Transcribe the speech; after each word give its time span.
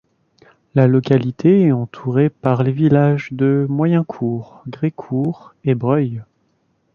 La 0.73 0.87
localité 0.87 1.65
est 1.65 1.71
entourée 1.71 2.31
par 2.31 2.63
les 2.63 2.71
villages 2.71 3.27
de 3.33 3.67
Moyencourt, 3.69 4.63
Grécourt 4.65 5.53
et 5.63 5.75
Breuil. 5.75 6.23